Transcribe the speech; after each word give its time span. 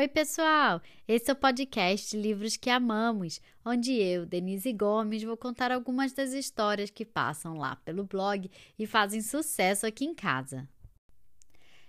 Oi, 0.00 0.08
pessoal! 0.08 0.80
Esse 1.06 1.28
é 1.28 1.34
o 1.34 1.36
podcast 1.36 2.16
Livros 2.16 2.56
que 2.56 2.70
Amamos, 2.70 3.38
onde 3.62 3.92
eu, 3.92 4.24
Denise 4.24 4.72
Gomes, 4.72 5.22
vou 5.22 5.36
contar 5.36 5.70
algumas 5.70 6.14
das 6.14 6.32
histórias 6.32 6.88
que 6.88 7.04
passam 7.04 7.58
lá 7.58 7.76
pelo 7.76 8.04
blog 8.04 8.50
e 8.78 8.86
fazem 8.86 9.20
sucesso 9.20 9.86
aqui 9.86 10.06
em 10.06 10.14
casa. 10.14 10.66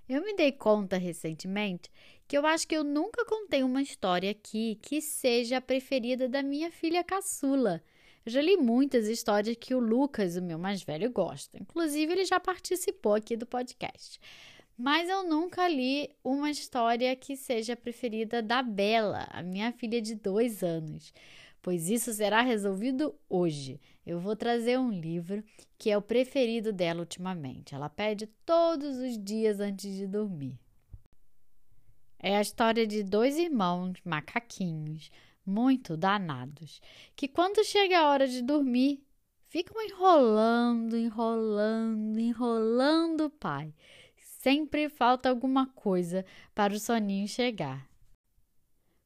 Eu 0.10 0.22
me 0.26 0.36
dei 0.36 0.52
conta 0.52 0.98
recentemente 0.98 1.90
que 2.28 2.38
eu 2.38 2.46
acho 2.46 2.68
que 2.68 2.76
eu 2.76 2.84
nunca 2.84 3.24
contei 3.24 3.64
uma 3.64 3.82
história 3.82 4.30
aqui 4.30 4.78
que 4.82 5.00
seja 5.00 5.60
a 5.60 5.62
preferida 5.62 6.28
da 6.28 6.44
minha 6.44 6.70
filha 6.70 7.06
caçula. 7.06 7.82
Eu 8.26 8.32
já 8.34 8.42
li 8.42 8.58
muitas 8.58 9.08
histórias 9.08 9.56
que 9.58 9.74
o 9.74 9.80
Lucas, 9.80 10.36
o 10.36 10.42
meu 10.42 10.60
mais 10.60 10.84
velho, 10.84 11.10
gosta. 11.10 11.58
Inclusive, 11.58 12.12
ele 12.12 12.26
já 12.26 12.42
participou 12.42 13.16
aqui 13.16 13.38
do 13.38 13.46
podcast 13.46 14.20
mas 14.82 15.08
eu 15.08 15.24
nunca 15.24 15.68
li 15.68 16.10
uma 16.24 16.50
história 16.50 17.16
que 17.16 17.38
seja 17.38 17.76
preferida 17.76 18.42
da 18.42 18.64
Bela, 18.64 19.28
a 19.30 19.44
minha 19.44 19.72
filha 19.72 20.02
de 20.02 20.16
dois 20.16 20.64
anos. 20.64 21.14
Pois 21.62 21.88
isso 21.88 22.12
será 22.12 22.42
resolvido 22.42 23.14
hoje. 23.30 23.80
Eu 24.04 24.20
vou 24.20 24.36
trazer 24.36 24.80
um 24.80 24.90
livro 24.90 25.44
que 25.78 25.92
é 25.92 25.98
o 25.98 26.02
preferido 26.02 26.74
dela 26.74 27.02
ultimamente. 27.02 27.76
Ela 27.76 27.90
pede 27.90 28.26
todos 28.44 28.98
os 28.98 29.24
dias 29.24 29.60
antes 29.60 29.96
de 29.96 30.08
dormir. 30.08 30.58
É 32.18 32.38
a 32.38 32.42
história 32.42 32.88
de 32.88 33.04
dois 33.04 33.38
irmãos 33.38 34.00
macaquinhos, 34.04 35.12
muito 35.46 35.96
danados, 35.96 36.82
que 37.16 37.28
quando 37.28 37.64
chega 37.64 38.00
a 38.00 38.10
hora 38.10 38.28
de 38.28 38.42
dormir, 38.42 39.04
ficam 39.48 39.80
enrolando, 39.84 40.98
enrolando, 40.98 42.20
enrolando 42.20 43.26
o 43.26 43.30
pai 43.30 43.72
Sempre 44.42 44.90
falta 44.90 45.30
alguma 45.30 45.68
coisa 45.68 46.26
para 46.56 46.74
o 46.74 46.80
soninho 46.80 47.28
chegar. 47.28 47.88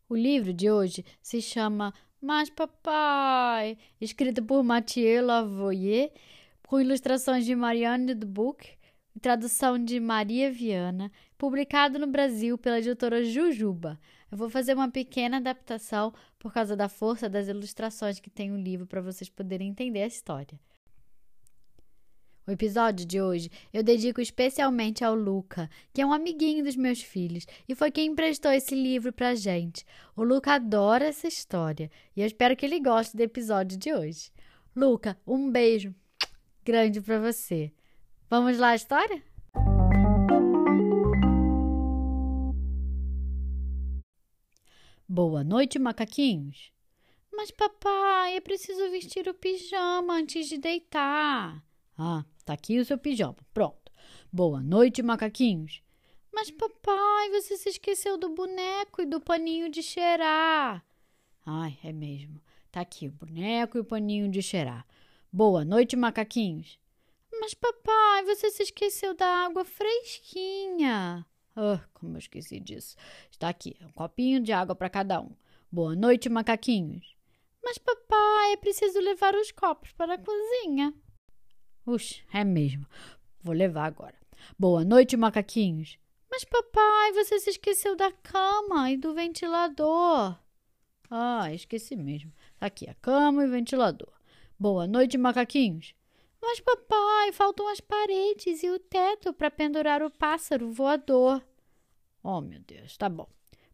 O 0.07 0.15
livro 0.15 0.53
de 0.53 0.71
hoje 0.71 1.03
se 1.21 1.41
chama 1.41 1.93
Mas 2.21 2.49
Papai, 2.49 3.77
escrito 3.99 4.41
por 4.41 4.63
Mathieu 4.63 5.25
Lavoyer, 5.25 6.13
com 6.65 6.79
ilustrações 6.79 7.43
de 7.43 7.53
Marianne 7.53 8.15
Dubuc 8.15 8.77
e 9.13 9.19
tradução 9.19 9.77
de 9.77 9.99
Maria 9.99 10.49
Viana, 10.49 11.11
publicado 11.37 11.99
no 11.99 12.07
Brasil 12.07 12.57
pela 12.57 12.79
editora 12.79 13.21
Jujuba. 13.21 13.99
Eu 14.31 14.37
vou 14.37 14.49
fazer 14.49 14.73
uma 14.73 14.89
pequena 14.89 15.35
adaptação 15.35 16.13
por 16.39 16.53
causa 16.53 16.77
da 16.77 16.87
força 16.87 17.27
das 17.27 17.49
ilustrações 17.49 18.21
que 18.21 18.29
tem 18.29 18.53
o 18.53 18.57
livro 18.57 18.87
para 18.87 19.01
vocês 19.01 19.29
poderem 19.29 19.67
entender 19.67 20.03
a 20.03 20.07
história. 20.07 20.57
O 22.47 22.51
episódio 22.51 23.07
de 23.07 23.19
hoje 23.19 23.49
eu 23.73 23.81
dedico 23.81 24.21
especialmente 24.21 25.03
ao 25.03 25.15
Luca, 25.15 25.67
que 25.91 25.99
é 25.99 26.05
um 26.05 26.13
amiguinho 26.13 26.63
dos 26.63 26.75
meus 26.75 27.01
filhos 27.01 27.47
e 27.67 27.73
foi 27.73 27.89
quem 27.89 28.11
emprestou 28.11 28.51
esse 28.51 28.75
livro 28.75 29.11
pra 29.11 29.33
gente. 29.33 29.83
O 30.15 30.23
Luca 30.23 30.53
adora 30.53 31.05
essa 31.05 31.27
história 31.27 31.89
e 32.15 32.21
eu 32.21 32.27
espero 32.27 32.55
que 32.55 32.63
ele 32.63 32.79
goste 32.79 33.17
do 33.17 33.21
episódio 33.21 33.75
de 33.79 33.91
hoje. 33.91 34.31
Luca, 34.75 35.17
um 35.25 35.49
beijo 35.49 35.95
grande 36.63 37.01
para 37.01 37.19
você. 37.19 37.73
Vamos 38.29 38.59
lá 38.59 38.75
história? 38.75 39.23
Boa 45.09 45.43
noite, 45.43 45.79
macaquinhos. 45.79 46.71
Mas 47.31 47.49
papai, 47.49 48.35
é 48.35 48.39
preciso 48.39 48.91
vestir 48.91 49.27
o 49.27 49.33
pijama 49.33 50.13
antes 50.13 50.47
de 50.47 50.59
deitar. 50.59 51.63
Ah, 51.97 52.23
tá 52.45 52.53
aqui 52.53 52.79
o 52.79 52.85
seu 52.85 52.97
pijama. 52.97 53.37
Pronto. 53.53 53.91
Boa 54.31 54.61
noite, 54.61 55.01
macaquinhos. 55.01 55.81
Mas, 56.31 56.51
papai, 56.51 57.29
você 57.31 57.57
se 57.57 57.69
esqueceu 57.69 58.17
do 58.17 58.29
boneco 58.29 59.01
e 59.01 59.05
do 59.05 59.19
paninho 59.19 59.69
de 59.69 59.81
cheirar. 59.81 60.85
Ai, 61.45 61.77
é 61.83 61.91
mesmo. 61.91 62.41
Tá 62.71 62.81
aqui 62.81 63.07
o 63.07 63.11
boneco 63.11 63.77
e 63.77 63.81
o 63.81 63.85
paninho 63.85 64.29
de 64.29 64.41
cheirar. 64.41 64.85
Boa 65.31 65.63
noite, 65.65 65.95
macaquinhos. 65.95 66.77
Mas, 67.31 67.53
papai, 67.53 68.25
você 68.25 68.51
se 68.51 68.63
esqueceu 68.63 69.15
da 69.15 69.27
água 69.45 69.63
fresquinha. 69.65 71.25
Ah, 71.55 71.79
como 71.93 72.15
eu 72.15 72.19
esqueci 72.19 72.59
disso. 72.59 72.95
Está 73.31 73.49
aqui, 73.49 73.77
um 73.81 73.91
copinho 73.91 74.41
de 74.41 74.51
água 74.51 74.75
para 74.75 74.89
cada 74.89 75.21
um. 75.21 75.31
Boa 75.71 75.95
noite, 75.95 76.29
macaquinhos. 76.29 77.15
Mas, 77.63 77.77
papai, 77.77 78.53
é 78.53 78.57
preciso 78.57 78.99
levar 78.99 79.35
os 79.35 79.51
copos 79.51 79.91
para 79.93 80.15
a 80.15 80.17
cozinha. 80.17 80.93
Ux, 81.85 82.23
é 82.33 82.43
mesmo. 82.43 82.85
Vou 83.43 83.53
levar 83.53 83.85
agora. 83.85 84.15
Boa 84.57 84.83
noite, 84.83 85.15
macaquinhos. 85.15 85.97
Mas, 86.29 86.43
papai, 86.43 87.13
você 87.13 87.39
se 87.39 87.51
esqueceu 87.51 87.95
da 87.95 88.11
cama 88.11 88.89
e 88.91 88.97
do 88.97 89.13
ventilador. 89.13 90.35
Ah, 91.09 91.53
esqueci 91.53 91.95
mesmo. 91.95 92.33
Tá 92.57 92.65
aqui 92.65 92.89
a 92.89 92.93
cama 92.95 93.43
e 93.43 93.47
o 93.47 93.51
ventilador. 93.51 94.11
Boa 94.57 94.87
noite, 94.87 95.17
macaquinhos. 95.17 95.93
Mas, 96.41 96.59
papai, 96.59 97.31
faltam 97.31 97.67
as 97.67 97.79
paredes 97.79 98.63
e 98.63 98.69
o 98.69 98.79
teto 98.79 99.31
para 99.31 99.51
pendurar 99.51 100.01
o 100.01 100.09
pássaro 100.09 100.71
voador. 100.71 101.43
Oh, 102.23 102.41
meu 102.41 102.59
Deus, 102.61 102.97
tá 102.97 103.07
bom. 103.07 103.27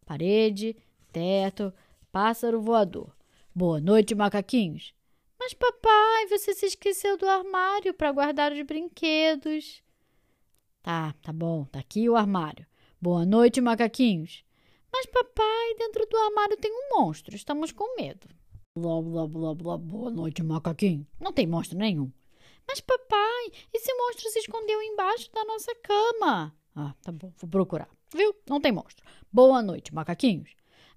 Parede, 0.06 0.76
teto, 1.14 1.74
pássaro 2.12 2.62
voador. 2.62 3.16
Boa 3.56 3.80
noite, 3.80 4.14
macaquinhos. 4.14 4.94
Mas, 5.44 5.56
papai, 5.56 6.28
você 6.28 6.54
se 6.54 6.68
esqueceu 6.68 7.18
do 7.18 7.28
armário 7.28 7.96
para 7.96 8.12
guardar 8.12 8.52
os 8.52 8.62
brinquedos. 8.62 9.82
Tá, 10.84 11.16
tá 11.20 11.34
bom, 11.34 11.66
tá 11.66 11.80
aqui 11.80 12.08
o 12.08 12.16
armário. 12.16 12.64
Boa 13.02 13.26
noite, 13.26 13.60
macaquinhos. 13.60 14.44
Mas, 14.94 15.08
papai, 15.08 15.74
dentro 15.80 16.06
do 16.06 16.16
armário 16.16 16.58
tem 16.58 16.72
um 16.72 16.96
monstro. 16.96 17.36
Estamos 17.36 17.72
com 17.72 17.96
medo. 17.96 18.28
Blá, 18.78 19.02
blá, 19.02 19.28
blá, 19.28 19.56
blá. 19.56 19.78
Boa 19.80 20.12
noite, 20.12 20.44
macaquinho. 20.44 21.08
Não 21.20 21.34
tem 21.34 21.48
monstro 21.48 21.76
nenhum. 21.76 22.12
Mas, 22.68 22.80
papai, 22.80 23.52
esse 23.74 23.92
monstro 23.96 24.30
se 24.30 24.38
escondeu 24.38 24.80
embaixo 24.80 25.32
da 25.32 25.44
nossa 25.44 25.74
cama. 25.78 26.56
Ah, 26.76 26.94
tá 27.02 27.12
bom, 27.12 27.34
vou 27.38 27.50
procurar. 27.50 27.90
Viu? 28.14 28.36
Não 28.48 28.62
tem 28.62 28.72
monstro. 28.72 29.04
Boa 29.34 29.64
noite, 29.64 29.92
macaquinhos. 29.92 30.52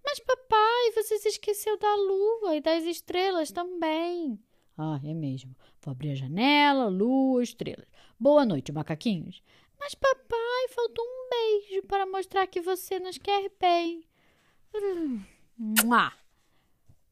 Mas, 0.04 0.20
papai, 0.20 0.83
você 1.04 1.18
se 1.18 1.28
esqueceu 1.28 1.78
da 1.78 1.94
lua 1.96 2.56
e 2.56 2.60
das 2.60 2.84
estrelas 2.84 3.52
também. 3.52 4.38
Ah, 4.76 4.98
é 5.04 5.12
mesmo. 5.12 5.54
Vou 5.82 5.92
abrir 5.92 6.12
a 6.12 6.14
janela, 6.14 6.88
lua, 6.88 7.42
estrelas. 7.42 7.86
Boa 8.18 8.44
noite, 8.46 8.72
macaquinhos. 8.72 9.42
Mas, 9.78 9.94
papai, 9.94 10.68
faltou 10.70 11.04
um 11.04 11.28
beijo 11.28 11.82
para 11.86 12.06
mostrar 12.06 12.46
que 12.46 12.60
você 12.60 12.98
nos 12.98 13.18
quer 13.18 13.50
bem. 13.60 14.08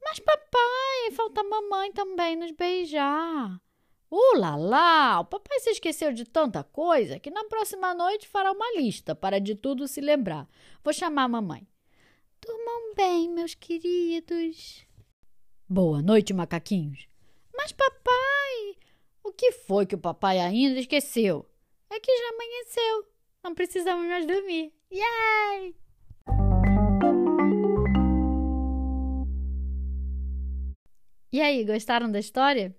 Mas, 0.03 0.19
papai, 0.21 1.11
falta 1.15 1.43
a 1.43 1.45
mamãe 1.45 1.93
também 1.93 2.35
nos 2.35 2.51
beijar. 2.53 3.61
Uh, 4.11 5.21
o 5.21 5.25
papai 5.25 5.61
se 5.61 5.71
esqueceu 5.71 6.13
de 6.13 6.25
tanta 6.25 6.63
coisa 6.65 7.19
que 7.19 7.31
na 7.31 7.45
próxima 7.45 7.95
noite 7.95 8.29
fará 8.29 8.53
uma 8.53 8.73
lista 8.77 9.15
para 9.15 9.39
de 9.39 9.55
tudo 9.55 9.87
se 9.87 10.01
lembrar. 10.01 10.49
Vou 10.83 10.93
chamar 10.93 11.25
a 11.25 11.29
mamãe. 11.29 11.67
Bem, 12.95 13.31
meus 13.31 13.55
queridos. 13.55 14.87
Boa 15.67 16.03
noite, 16.03 16.35
macaquinhos. 16.35 17.09
Mas, 17.57 17.73
papai, 17.73 18.77
o 19.25 19.33
que 19.33 19.51
foi 19.51 19.87
que 19.87 19.95
o 19.95 19.99
papai 19.99 20.39
ainda 20.39 20.79
esqueceu? 20.79 21.49
É 21.91 21.99
que 21.99 22.15
já 22.15 22.29
amanheceu. 22.29 23.07
Não 23.43 23.55
precisamos 23.55 24.07
mais 24.07 24.27
dormir. 24.27 24.75
Yay! 24.93 25.75
E 31.33 31.41
aí, 31.41 31.65
gostaram 31.65 32.13
da 32.13 32.19
história? 32.19 32.77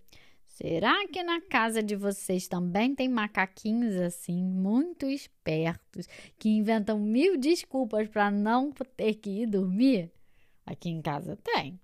Será 0.53 1.08
que 1.08 1.24
na 1.24 1.41
casa 1.41 1.81
de 1.81 1.96
vocês 1.96 2.47
também 2.47 2.94
tem 2.94 3.09
macaquinhos 3.09 3.95
assim, 3.95 4.44
muito 4.44 5.07
espertos, 5.07 6.07
que 6.38 6.48
inventam 6.48 7.00
mil 7.00 7.36
desculpas 7.38 8.07
para 8.07 8.30
não 8.30 8.72
ter 8.72 9.16
que 9.16 9.31
ir 9.31 9.48
dormir? 9.48 10.12
Aqui 10.63 10.89
em 10.89 11.01
casa 11.01 11.36
tem. 11.38 11.80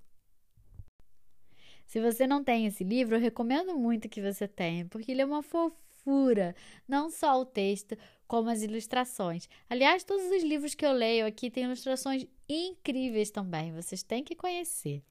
Se 1.87 1.99
você 1.99 2.27
não 2.27 2.43
tem 2.43 2.67
esse 2.67 2.83
livro, 2.83 3.15
eu 3.15 3.19
recomendo 3.19 3.75
muito 3.75 4.07
que 4.07 4.21
você 4.21 4.47
tenha, 4.47 4.85
porque 4.85 5.11
ele 5.11 5.23
é 5.23 5.25
uma 5.25 5.41
fofura, 5.41 6.55
não 6.87 7.09
só 7.09 7.41
o 7.41 7.45
texto, 7.45 7.97
como 8.27 8.51
as 8.51 8.61
ilustrações. 8.61 9.49
Aliás, 9.67 10.03
todos 10.03 10.27
os 10.27 10.43
livros 10.43 10.75
que 10.75 10.85
eu 10.85 10.91
leio 10.91 11.25
aqui 11.25 11.49
têm 11.49 11.63
ilustrações 11.63 12.27
incríveis 12.47 13.31
também, 13.31 13.73
vocês 13.73 14.03
têm 14.03 14.23
que 14.23 14.35
conhecer. 14.35 15.01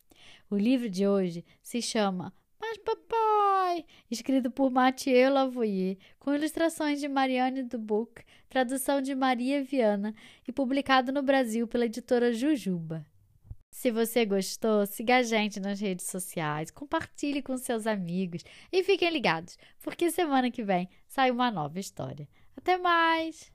O 0.49 0.57
livro 0.57 0.89
de 0.89 1.09
hoje 1.09 1.45
se 1.61 1.83
chama 1.83 2.33
escrito 4.11 4.51
por 4.51 4.71
Mathieu 4.71 5.33
Lavoyer, 5.33 5.97
com 6.19 6.35
ilustrações 6.35 7.01
de 7.01 7.09
Marianne 7.09 7.63
Dubuc, 7.63 8.23
tradução 8.49 9.01
de 9.01 9.15
Maria 9.15 9.63
Viana 9.63 10.15
e 10.47 10.53
publicado 10.53 11.13
no 11.13 11.23
Brasil 11.23 11.67
pela 11.67 11.87
editora 11.87 12.33
Jujuba. 12.33 13.05
Se 13.71 13.91
você 13.91 14.25
gostou, 14.25 14.87
siga 14.87 15.19
a 15.19 15.23
gente 15.23 15.61
nas 15.61 15.81
redes 15.81 16.07
sociais, 16.07 16.71
compartilhe 16.71 17.43
com 17.43 17.57
seus 17.57 17.87
amigos 17.87 18.43
e 18.73 18.83
fiquem 18.83 19.11
ligados, 19.11 19.57
porque 19.81 20.11
semana 20.11 20.51
que 20.51 20.63
vem 20.63 20.89
sai 21.07 21.31
uma 21.31 21.51
nova 21.51 21.79
história. 21.79 22.29
Até 22.57 22.77
mais! 22.77 23.53